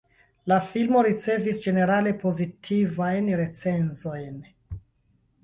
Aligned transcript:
La 0.51 0.55
filmo 0.69 1.03
ricevis 1.07 1.59
ĝenerale 1.65 2.15
pozitivajn 2.23 3.31
recenzojn. 3.45 4.43